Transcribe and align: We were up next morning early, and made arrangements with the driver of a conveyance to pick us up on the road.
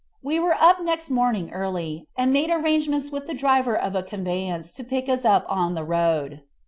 We 0.23 0.39
were 0.39 0.55
up 0.59 0.81
next 0.81 1.11
morning 1.11 1.51
early, 1.51 2.07
and 2.17 2.33
made 2.33 2.49
arrangements 2.49 3.11
with 3.11 3.27
the 3.27 3.35
driver 3.35 3.77
of 3.77 3.93
a 3.93 4.01
conveyance 4.01 4.73
to 4.73 4.83
pick 4.83 5.07
us 5.07 5.25
up 5.25 5.45
on 5.47 5.75
the 5.75 5.83
road. 5.85 6.41